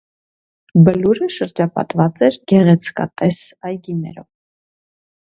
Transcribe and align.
Բլուրը 0.87 1.27
շրջապատված 1.35 2.25
էր 2.31 2.41
գեղեցկատես 2.55 3.41
այգիներով։ 3.73 4.31